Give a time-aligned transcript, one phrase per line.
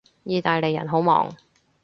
[0.23, 1.31] 意大利人好忙